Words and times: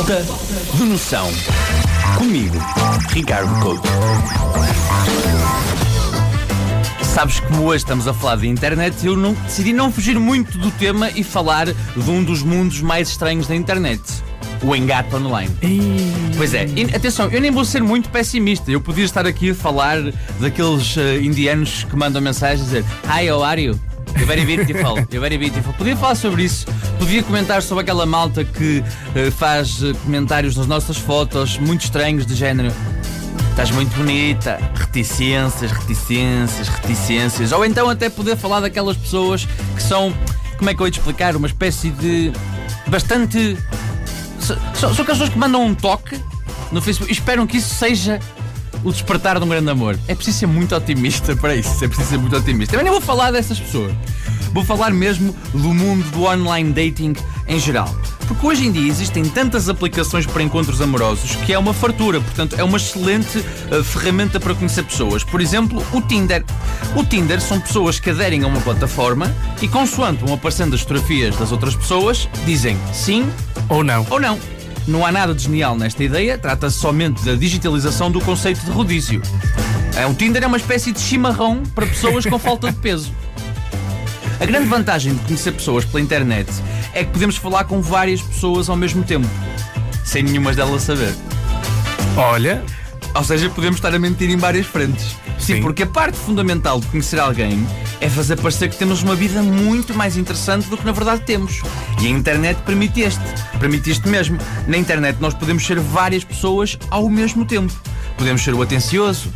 Falta 0.00 0.24
de 0.76 0.84
noção. 0.84 1.30
Comigo, 2.16 2.56
Ricardo 3.10 3.54
Couto. 3.60 3.86
Sabes 7.02 7.38
que 7.38 7.46
como 7.48 7.64
hoje 7.64 7.84
estamos 7.84 8.08
a 8.08 8.14
falar 8.14 8.36
de 8.36 8.48
internet, 8.48 9.04
eu 9.04 9.14
não, 9.14 9.34
decidi 9.34 9.74
não 9.74 9.92
fugir 9.92 10.18
muito 10.18 10.56
do 10.56 10.70
tema 10.70 11.10
e 11.10 11.22
falar 11.22 11.66
de 11.66 12.10
um 12.10 12.24
dos 12.24 12.42
mundos 12.42 12.80
mais 12.80 13.10
estranhos 13.10 13.46
da 13.46 13.54
internet. 13.54 14.00
O 14.62 14.74
engate 14.74 15.14
online. 15.14 15.54
Pois 16.34 16.54
é, 16.54 16.66
e, 16.74 16.84
atenção, 16.96 17.28
eu 17.28 17.38
nem 17.38 17.50
vou 17.50 17.66
ser 17.66 17.82
muito 17.82 18.08
pessimista. 18.08 18.70
Eu 18.70 18.80
podia 18.80 19.04
estar 19.04 19.26
aqui 19.26 19.50
a 19.50 19.54
falar 19.54 19.98
daqueles 20.40 20.96
uh, 20.96 21.20
indianos 21.20 21.84
que 21.84 21.94
mandam 21.94 22.22
mensagens 22.22 22.64
dizer 22.64 22.86
Hi, 23.04 23.30
how 23.30 23.44
are 23.44 23.62
you? 23.62 23.89
Very 24.26 24.44
beautiful, 24.44 24.96
you're 25.10 25.20
very 25.20 25.38
beautiful. 25.38 25.72
Podia 25.74 25.96
falar 25.96 26.14
sobre 26.14 26.44
isso, 26.44 26.66
podia 26.98 27.22
comentar 27.22 27.62
sobre 27.62 27.82
aquela 27.82 28.06
malta 28.06 28.44
que 28.44 28.78
uh, 28.80 29.30
faz 29.32 29.82
uh, 29.82 29.94
comentários 30.04 30.56
nas 30.56 30.66
nossas 30.66 30.96
fotos 30.96 31.58
muito 31.58 31.84
estranhos, 31.84 32.26
de 32.26 32.34
género. 32.34 32.72
Estás 33.50 33.70
muito 33.72 33.94
bonita, 33.96 34.58
reticências, 34.74 35.70
reticências, 35.72 36.68
reticências. 36.68 37.52
Ou 37.52 37.64
então 37.64 37.90
até 37.90 38.08
poder 38.08 38.36
falar 38.36 38.60
daquelas 38.60 38.96
pessoas 38.96 39.46
que 39.74 39.82
são, 39.82 40.14
como 40.56 40.70
é 40.70 40.74
que 40.74 40.80
eu 40.80 40.86
ia 40.86 40.92
te 40.92 40.98
explicar, 40.98 41.36
uma 41.36 41.46
espécie 41.46 41.90
de. 41.90 42.32
bastante. 42.86 43.58
São 44.74 44.90
aquelas 44.90 45.06
pessoas 45.06 45.28
que 45.28 45.38
mandam 45.38 45.64
um 45.64 45.74
toque 45.74 46.18
no 46.72 46.80
Facebook 46.80 47.10
e 47.10 47.14
esperam 47.14 47.46
que 47.46 47.58
isso 47.58 47.74
seja 47.74 48.20
o 48.84 48.90
despertar 48.90 49.38
de 49.38 49.44
um 49.44 49.48
grande 49.48 49.70
amor. 49.70 49.98
É 50.08 50.14
preciso 50.14 50.38
ser 50.38 50.46
muito 50.46 50.74
otimista 50.74 51.36
para 51.36 51.54
isso. 51.54 51.84
É 51.84 51.88
preciso 51.88 52.08
ser 52.08 52.18
muito 52.18 52.36
otimista. 52.36 52.72
Também 52.72 52.84
nem 52.84 52.92
vou 52.92 53.00
falar 53.00 53.30
dessas 53.30 53.58
pessoas. 53.58 53.92
Vou 54.52 54.64
falar 54.64 54.90
mesmo 54.90 55.34
do 55.52 55.72
mundo 55.72 56.04
do 56.10 56.24
online 56.24 56.72
dating 56.72 57.14
em 57.46 57.58
geral. 57.58 57.94
Porque 58.26 58.46
hoje 58.46 58.66
em 58.66 58.70
dia 58.70 58.88
existem 58.88 59.24
tantas 59.24 59.68
aplicações 59.68 60.24
para 60.24 60.42
encontros 60.42 60.80
amorosos 60.80 61.34
que 61.44 61.52
é 61.52 61.58
uma 61.58 61.74
fartura, 61.74 62.20
portanto, 62.20 62.54
é 62.56 62.62
uma 62.62 62.76
excelente 62.76 63.38
uh, 63.38 63.82
ferramenta 63.82 64.38
para 64.38 64.54
conhecer 64.54 64.84
pessoas. 64.84 65.24
Por 65.24 65.40
exemplo, 65.40 65.84
o 65.92 66.00
Tinder. 66.00 66.44
O 66.94 67.04
Tinder 67.04 67.40
são 67.40 67.60
pessoas 67.60 67.98
que 67.98 68.10
aderem 68.10 68.44
a 68.44 68.46
uma 68.46 68.60
plataforma 68.60 69.34
e, 69.60 69.66
consoante 69.66 70.24
vão 70.24 70.34
aparecendo 70.34 70.74
as 70.74 70.80
fotografias 70.80 71.36
das 71.36 71.50
outras 71.50 71.74
pessoas, 71.74 72.28
dizem 72.46 72.78
sim 72.92 73.28
ou 73.68 73.82
não. 73.82 74.06
Ou 74.10 74.20
não. 74.20 74.38
Não 74.86 75.04
há 75.04 75.12
nada 75.12 75.34
de 75.34 75.42
genial 75.42 75.76
nesta 75.76 76.02
ideia, 76.02 76.38
trata-se 76.38 76.78
somente 76.78 77.24
da 77.24 77.34
digitalização 77.34 78.10
do 78.10 78.20
conceito 78.20 78.64
de 78.64 78.70
rodízio. 78.70 79.22
É, 79.96 80.06
o 80.06 80.14
Tinder 80.14 80.42
é 80.42 80.46
uma 80.46 80.56
espécie 80.56 80.92
de 80.92 81.00
chimarrão 81.00 81.62
para 81.74 81.86
pessoas 81.86 82.24
com 82.26 82.38
falta 82.38 82.70
de 82.70 82.78
peso. 82.78 83.12
A 84.40 84.46
grande 84.46 84.68
vantagem 84.68 85.14
de 85.14 85.20
conhecer 85.20 85.52
pessoas 85.52 85.84
pela 85.84 86.00
internet 86.00 86.50
é 86.94 87.04
que 87.04 87.10
podemos 87.10 87.36
falar 87.36 87.64
com 87.64 87.80
várias 87.80 88.22
pessoas 88.22 88.68
ao 88.68 88.76
mesmo 88.76 89.02
tempo, 89.04 89.28
sem 90.04 90.22
nenhuma 90.22 90.54
delas 90.54 90.82
saber. 90.82 91.14
Olha. 92.16 92.62
Ou 93.14 93.24
seja, 93.24 93.50
podemos 93.50 93.76
estar 93.76 93.94
a 93.94 93.98
mentir 93.98 94.30
em 94.30 94.36
várias 94.36 94.66
frentes. 94.66 95.16
Sim, 95.38 95.56
Sim, 95.56 95.62
porque 95.62 95.82
a 95.82 95.86
parte 95.86 96.16
fundamental 96.16 96.80
de 96.80 96.86
conhecer 96.86 97.18
alguém 97.18 97.66
é 98.00 98.08
fazer 98.08 98.36
parecer 98.36 98.70
que 98.70 98.76
temos 98.76 99.02
uma 99.02 99.14
vida 99.14 99.42
muito 99.42 99.94
mais 99.94 100.16
interessante 100.16 100.68
do 100.68 100.76
que 100.76 100.84
na 100.84 100.92
verdade 100.92 101.22
temos. 101.22 101.60
E 102.00 102.06
a 102.06 102.10
internet 102.10 102.60
permite 102.62 103.00
este. 103.00 103.20
Permite 103.58 103.90
isto 103.90 104.08
mesmo. 104.08 104.38
Na 104.66 104.76
internet 104.76 105.18
nós 105.20 105.34
podemos 105.34 105.66
ser 105.66 105.78
várias 105.78 106.24
pessoas 106.24 106.78
ao 106.90 107.08
mesmo 107.08 107.44
tempo. 107.44 107.72
Podemos 108.16 108.42
ser 108.42 108.54
o 108.54 108.62
atencioso. 108.62 109.32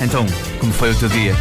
Então, 0.00 0.26
como 0.58 0.72
foi 0.72 0.90
o 0.90 0.94
teu 0.94 1.08
dia? 1.08 1.34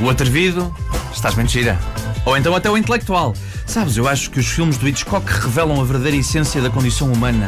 O 0.00 0.10
atrevido? 0.10 0.74
Estás 1.12 1.34
mentira. 1.34 1.78
Ou 2.24 2.36
então 2.36 2.54
até 2.54 2.68
o 2.68 2.76
intelectual. 2.76 3.34
Sabes, 3.66 3.96
eu 3.96 4.08
acho 4.08 4.30
que 4.30 4.40
os 4.40 4.46
filmes 4.46 4.76
do 4.76 4.88
Hitchcock 4.88 5.26
revelam 5.30 5.80
a 5.80 5.84
verdadeira 5.84 6.16
essência 6.16 6.60
da 6.60 6.70
condição 6.70 7.12
humana. 7.12 7.46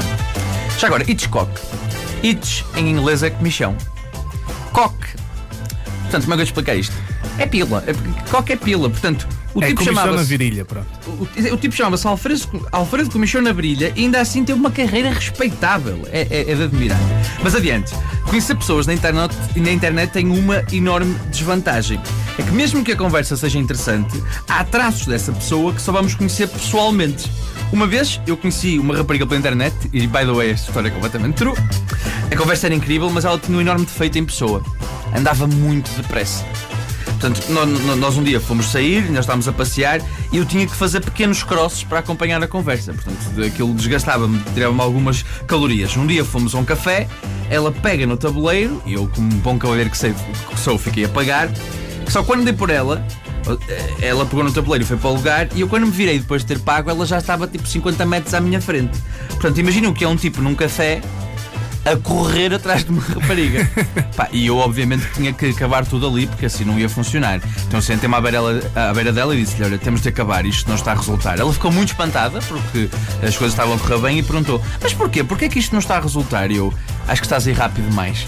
Já 0.78 0.86
agora, 0.86 1.08
Hitchcock 1.08 1.50
Itch 2.22 2.62
em 2.76 2.90
inglês 2.90 3.22
é 3.22 3.30
comichão. 3.30 3.76
Cock. 4.72 4.94
Portanto, 6.02 6.22
como 6.22 6.34
é 6.34 6.36
que 6.36 6.42
eu 6.42 6.44
explicar 6.44 6.74
isto? 6.74 6.94
É 7.38 7.46
pila. 7.46 7.84
É, 7.86 8.52
é 8.52 8.56
pila. 8.56 8.90
Portanto, 8.90 9.28
o 9.54 9.62
é 9.62 9.68
tipo 9.68 9.84
chamava 9.84 10.12
na 10.12 10.22
virilha, 10.22 10.64
pronto. 10.64 10.86
O, 11.06 11.54
o 11.54 11.56
tipo 11.56 11.74
chamava-se 11.74 12.06
Alfredo, 12.06 12.68
Alfredo 12.70 13.10
Comichão 13.10 13.40
na 13.40 13.52
virilha 13.52 13.92
e 13.96 14.02
ainda 14.02 14.20
assim 14.20 14.44
teve 14.44 14.58
uma 14.58 14.70
carreira 14.70 15.10
respeitável. 15.10 16.06
É, 16.10 16.26
é, 16.30 16.50
é 16.50 16.54
de 16.54 16.62
admirar. 16.62 16.98
Mas 17.42 17.54
adiante. 17.54 17.92
Conhecer 18.28 18.54
pessoas 18.56 18.86
na 18.86 18.92
internet, 18.92 19.34
na 19.56 19.72
internet 19.72 20.12
tem 20.12 20.26
uma 20.28 20.62
enorme 20.70 21.14
desvantagem. 21.30 21.98
É 22.38 22.42
que 22.42 22.50
mesmo 22.50 22.84
que 22.84 22.92
a 22.92 22.96
conversa 22.96 23.36
seja 23.36 23.58
interessante, 23.58 24.22
há 24.46 24.62
traços 24.64 25.06
dessa 25.06 25.32
pessoa 25.32 25.72
que 25.72 25.80
só 25.80 25.92
vamos 25.92 26.14
conhecer 26.14 26.46
pessoalmente. 26.48 27.30
Uma 27.72 27.86
vez 27.86 28.20
eu 28.26 28.36
conheci 28.36 28.78
uma 28.78 28.96
rapariga 28.96 29.26
pela 29.26 29.38
internet, 29.38 29.74
e 29.92 30.06
by 30.06 30.20
the 30.20 30.32
way, 30.32 30.50
esta 30.50 30.68
história 30.68 30.88
é 30.88 30.90
completamente 30.90 31.36
true. 31.36 31.54
A 32.30 32.36
conversa 32.36 32.66
era 32.66 32.74
incrível, 32.74 33.10
mas 33.10 33.24
ela 33.24 33.38
tinha 33.38 33.56
um 33.56 33.60
enorme 33.60 33.84
defeito 33.86 34.18
em 34.18 34.24
pessoa. 34.24 34.62
Andava 35.14 35.46
muito 35.46 35.90
depressa. 36.00 36.44
Portanto, 37.20 37.42
nós 37.96 38.16
um 38.16 38.22
dia 38.22 38.38
fomos 38.38 38.66
sair, 38.66 39.10
nós 39.10 39.20
estávamos 39.20 39.48
a 39.48 39.52
passear 39.52 40.00
e 40.32 40.36
eu 40.36 40.44
tinha 40.44 40.64
que 40.66 40.74
fazer 40.74 41.00
pequenos 41.00 41.42
crosses 41.42 41.82
para 41.82 41.98
acompanhar 41.98 42.40
a 42.40 42.46
conversa. 42.46 42.92
Portanto, 42.92 43.44
aquilo 43.44 43.74
desgastava-me, 43.74 44.40
tirava-me 44.54 44.80
algumas 44.80 45.24
calorias. 45.46 45.96
Um 45.96 46.06
dia 46.06 46.24
fomos 46.24 46.54
a 46.54 46.58
um 46.58 46.64
café, 46.64 47.08
ela 47.50 47.72
pega 47.72 48.06
no 48.06 48.16
tabuleiro 48.16 48.80
e 48.86 48.94
eu, 48.94 49.10
como 49.12 49.28
bom 49.36 49.58
cavalheiro 49.58 49.90
que, 49.90 49.98
sei, 49.98 50.14
que 50.14 50.60
sou, 50.60 50.78
fiquei 50.78 51.06
a 51.06 51.08
pagar. 51.08 51.50
Só 52.06 52.22
quando 52.22 52.44
dei 52.44 52.52
por 52.52 52.70
ela, 52.70 53.04
ela 54.00 54.24
pegou 54.24 54.44
no 54.44 54.52
tabuleiro 54.52 54.84
e 54.84 54.86
foi 54.86 54.96
para 54.96 55.10
o 55.10 55.14
lugar 55.14 55.48
e 55.56 55.60
eu 55.60 55.68
quando 55.68 55.86
me 55.86 55.92
virei 55.92 56.20
depois 56.20 56.42
de 56.42 56.48
ter 56.48 56.60
pago, 56.60 56.88
ela 56.88 57.04
já 57.04 57.18
estava 57.18 57.48
tipo 57.48 57.66
50 57.66 58.06
metros 58.06 58.32
à 58.32 58.40
minha 58.40 58.60
frente. 58.60 58.96
Portanto, 59.30 59.58
imaginem 59.58 59.90
o 59.90 59.92
que 59.92 60.04
é 60.04 60.08
um 60.08 60.16
tipo 60.16 60.40
num 60.40 60.54
café 60.54 61.00
a 61.92 61.96
correr 61.96 62.52
atrás 62.54 62.84
de 62.84 62.90
uma 62.90 63.02
rapariga. 63.02 63.68
Pá, 64.16 64.28
e 64.32 64.46
eu, 64.46 64.56
obviamente, 64.56 65.06
tinha 65.14 65.32
que 65.32 65.46
acabar 65.46 65.86
tudo 65.86 66.06
ali, 66.06 66.26
porque 66.26 66.46
assim 66.46 66.64
não 66.64 66.78
ia 66.78 66.88
funcionar. 66.88 67.40
Então 67.66 67.80
sentei-me 67.80 68.14
à 68.14 68.20
beira, 68.20 68.40
à 68.74 68.92
beira 68.92 69.12
dela 69.12 69.34
e 69.34 69.40
disse-lhe: 69.42 69.64
Olha, 69.64 69.78
temos 69.78 70.00
de 70.02 70.08
acabar, 70.08 70.44
isto 70.44 70.68
não 70.68 70.76
está 70.76 70.92
a 70.92 70.94
resultar. 70.94 71.38
Ela 71.38 71.52
ficou 71.52 71.72
muito 71.72 71.90
espantada, 71.90 72.40
porque 72.40 72.88
as 73.22 73.36
coisas 73.36 73.52
estavam 73.52 73.74
a 73.74 73.78
correr 73.78 73.98
bem, 73.98 74.18
e 74.18 74.22
perguntou: 74.22 74.62
Mas 74.82 74.92
porquê? 74.92 75.24
Porquê 75.24 75.46
é 75.46 75.48
que 75.48 75.58
isto 75.58 75.72
não 75.72 75.80
está 75.80 75.96
a 75.96 76.00
resultar? 76.00 76.50
E 76.50 76.56
eu 76.56 76.72
acho 77.06 77.20
que 77.20 77.26
estás 77.26 77.46
a 77.46 77.50
ir 77.50 77.54
rápido 77.54 77.88
demais. 77.88 78.26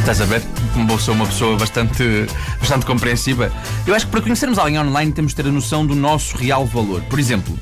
Estás 0.00 0.20
a 0.22 0.24
ver? 0.24 0.42
Como 0.72 0.98
sou 0.98 1.14
uma 1.14 1.26
pessoa 1.26 1.56
bastante, 1.58 2.26
bastante 2.58 2.86
compreensiva. 2.86 3.52
Eu 3.86 3.94
acho 3.94 4.06
que 4.06 4.10
para 4.10 4.22
conhecermos 4.22 4.58
alguém 4.58 4.78
online 4.78 5.12
temos 5.12 5.32
de 5.32 5.36
ter 5.36 5.48
a 5.48 5.52
noção 5.52 5.86
do 5.86 5.94
nosso 5.94 6.36
real 6.36 6.64
valor. 6.66 7.02
Por 7.02 7.18
exemplo, 7.18 7.56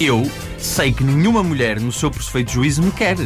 eu 0.00 0.28
sei 0.58 0.92
que 0.92 1.04
nenhuma 1.04 1.42
mulher, 1.42 1.80
no 1.80 1.92
seu 1.92 2.10
perfeito 2.10 2.52
juízo, 2.52 2.82
me 2.82 2.90
quer. 2.90 3.16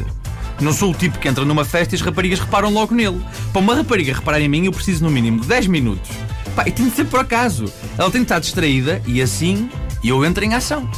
Não 0.61 0.73
sou 0.73 0.91
o 0.91 0.95
tipo 0.95 1.19
que 1.19 1.29
entra 1.29 1.45
numa 1.45 1.65
festa 1.65 1.95
e 1.95 1.97
as 1.97 2.03
raparigas 2.03 2.41
reparam 2.41 2.73
logo 2.73 2.95
nele. 2.95 3.21
Para 3.53 3.61
uma 3.61 3.75
rapariga 3.75 4.15
reparar 4.15 4.41
em 4.41 4.49
mim, 4.49 4.65
eu 4.65 4.73
preciso 4.73 5.05
no 5.05 5.11
mínimo 5.11 5.41
de 5.41 5.47
10 5.47 5.67
minutos. 5.67 6.11
Pá, 6.55 6.65
e 6.67 6.73
tem 6.73 6.89
de 6.89 6.97
ser 6.97 7.05
por 7.05 7.21
acaso. 7.21 7.67
Ela 7.99 8.11
tem 8.11 8.23
de 8.23 8.25
estar 8.25 8.39
distraída 8.39 9.03
e 9.07 9.21
assim 9.21 9.69
eu 10.03 10.25
entro 10.25 10.45
em 10.45 10.55
ação. 10.55 10.89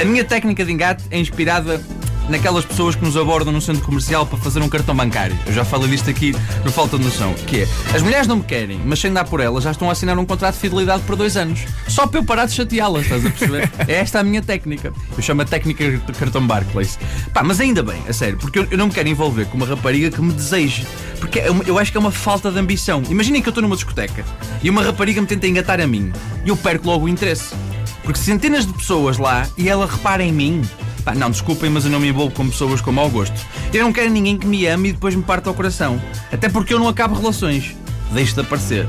A 0.00 0.04
minha 0.04 0.24
técnica 0.24 0.64
de 0.64 0.72
engate 0.72 1.04
é 1.10 1.18
inspirada 1.18 1.80
naquelas 2.28 2.64
pessoas 2.64 2.94
que 2.94 3.04
nos 3.04 3.16
abordam 3.16 3.52
no 3.52 3.60
centro 3.60 3.82
comercial 3.82 4.26
para 4.26 4.38
fazer 4.38 4.60
um 4.60 4.68
cartão 4.68 4.94
bancário. 4.94 5.36
Eu 5.46 5.52
já 5.52 5.64
falei 5.64 5.88
disto 5.88 6.08
aqui 6.10 6.34
no 6.64 6.70
Falta 6.70 6.98
de 6.98 7.04
Noção. 7.04 7.34
Que 7.34 7.62
é, 7.62 7.68
as 7.94 8.02
mulheres 8.02 8.26
não 8.26 8.36
me 8.36 8.44
querem, 8.44 8.80
mas 8.84 8.98
sem 8.98 9.12
dar 9.12 9.24
por 9.24 9.40
elas 9.40 9.64
já 9.64 9.70
estão 9.70 9.88
a 9.88 9.92
assinar 9.92 10.18
um 10.18 10.24
contrato 10.24 10.54
de 10.54 10.60
fidelidade 10.60 11.02
por 11.02 11.16
dois 11.16 11.36
anos. 11.36 11.60
Só 11.88 12.06
para 12.06 12.20
eu 12.20 12.24
parar 12.24 12.46
de 12.46 12.52
chateá-las, 12.52 13.04
estás 13.04 13.24
a 13.26 13.30
perceber? 13.30 13.70
é 13.86 13.94
esta 13.94 14.20
a 14.20 14.24
minha 14.24 14.42
técnica. 14.42 14.92
Eu 15.16 15.22
chamo 15.22 15.42
a 15.42 15.44
técnica 15.44 15.90
de 15.90 16.12
cartão 16.12 16.46
Barclays. 16.46 16.98
Pá, 17.32 17.42
mas 17.42 17.60
ainda 17.60 17.82
bem, 17.82 18.02
a 18.08 18.12
sério, 18.12 18.38
porque 18.38 18.58
eu, 18.58 18.66
eu 18.70 18.78
não 18.78 18.86
me 18.86 18.92
quero 18.92 19.08
envolver 19.08 19.46
com 19.46 19.56
uma 19.56 19.66
rapariga 19.66 20.10
que 20.10 20.20
me 20.20 20.32
deseje. 20.32 20.86
Porque 21.20 21.40
é 21.40 21.48
eu 21.66 21.78
acho 21.78 21.90
que 21.90 21.96
é 21.96 22.00
uma 22.00 22.10
falta 22.10 22.50
de 22.50 22.58
ambição. 22.58 23.02
Imaginem 23.08 23.40
que 23.40 23.48
eu 23.48 23.50
estou 23.50 23.62
numa 23.62 23.76
discoteca 23.76 24.24
e 24.62 24.70
uma 24.70 24.82
rapariga 24.82 25.20
me 25.20 25.26
tenta 25.26 25.46
engatar 25.46 25.80
a 25.80 25.86
mim 25.86 26.12
e 26.44 26.48
eu 26.48 26.56
perco 26.56 26.86
logo 26.86 27.06
o 27.06 27.08
interesse. 27.08 27.54
Porque 28.02 28.18
centenas 28.18 28.66
de 28.66 28.72
pessoas 28.72 29.16
lá 29.16 29.48
e 29.56 29.68
ela 29.68 29.86
repara 29.86 30.22
em 30.22 30.32
mim, 30.32 30.62
Pá, 31.04 31.14
não, 31.14 31.30
desculpem, 31.30 31.68
mas 31.68 31.84
eu 31.84 31.90
não 31.90 32.00
me 32.00 32.08
envolvo 32.08 32.34
com 32.34 32.48
pessoas 32.48 32.80
com 32.80 32.90
mau 32.90 33.10
gosto. 33.10 33.34
Eu 33.72 33.84
não 33.84 33.92
quero 33.92 34.10
ninguém 34.10 34.38
que 34.38 34.46
me 34.46 34.66
ame 34.66 34.88
e 34.88 34.92
depois 34.92 35.14
me 35.14 35.22
parta 35.22 35.50
o 35.50 35.54
coração. 35.54 36.00
Até 36.32 36.48
porque 36.48 36.72
eu 36.72 36.78
não 36.78 36.88
acabo 36.88 37.14
relações. 37.14 37.76
Deixo 38.12 38.34
de 38.34 38.40
aparecer. 38.40 38.86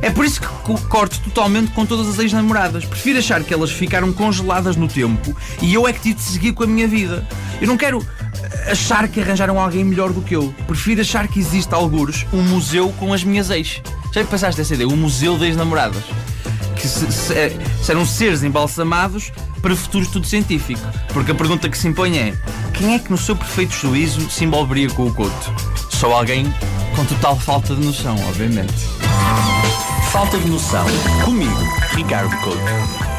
É 0.00 0.10
por 0.10 0.24
isso 0.24 0.40
que 0.40 0.48
corto 0.88 1.20
totalmente 1.20 1.70
com 1.72 1.84
todas 1.86 2.08
as 2.08 2.18
ex-namoradas. 2.18 2.84
Prefiro 2.84 3.18
achar 3.18 3.44
que 3.44 3.54
elas 3.54 3.70
ficaram 3.70 4.12
congeladas 4.12 4.76
no 4.76 4.88
tempo 4.88 5.36
e 5.60 5.72
eu 5.72 5.86
é 5.86 5.92
que 5.92 6.00
tive 6.00 6.14
de 6.14 6.22
seguir 6.22 6.52
com 6.52 6.64
a 6.64 6.66
minha 6.66 6.88
vida. 6.88 7.24
Eu 7.60 7.68
não 7.68 7.76
quero 7.76 8.04
achar 8.68 9.06
que 9.06 9.20
arranjaram 9.20 9.60
alguém 9.60 9.84
melhor 9.84 10.12
do 10.12 10.20
que 10.20 10.34
eu. 10.34 10.52
Prefiro 10.66 11.02
achar 11.02 11.28
que 11.28 11.38
existe, 11.38 11.72
algures, 11.72 12.26
um 12.32 12.42
museu 12.42 12.92
com 12.98 13.12
as 13.12 13.22
minhas 13.22 13.48
ex. 13.50 13.80
Já 14.12 14.24
pensaste 14.24 14.58
nessa 14.58 14.74
ideia? 14.74 14.88
Um 14.88 14.96
museu 14.96 15.38
de 15.38 15.44
ex-namoradas. 15.44 16.02
Que 16.74 16.88
se, 16.88 17.12
se, 17.12 17.32
é, 17.34 17.56
serão 17.82 18.04
seres 18.04 18.42
embalsamados 18.42 19.30
para 19.62 19.76
futuro 19.76 20.04
estudo 20.04 20.26
científico. 20.26 20.82
Porque 21.12 21.30
a 21.30 21.34
pergunta 21.34 21.68
que 21.68 21.78
se 21.78 21.88
impõe 21.88 22.18
é: 22.18 22.34
quem 22.74 22.94
é 22.94 22.98
que 22.98 23.10
no 23.10 23.16
seu 23.16 23.36
perfeito 23.36 23.72
juízo 23.72 24.28
se 24.28 24.44
envolveria 24.44 24.90
com 24.90 25.06
o 25.06 25.14
Couto? 25.14 25.54
Só 25.90 26.12
alguém 26.12 26.52
com 26.96 27.04
total 27.04 27.38
falta 27.38 27.74
de 27.74 27.86
noção, 27.86 28.16
obviamente. 28.28 28.74
Falta 30.10 30.36
de 30.38 30.50
noção. 30.50 30.84
Comigo, 31.24 31.56
Ricardo 31.94 32.36
Couto. 32.42 33.11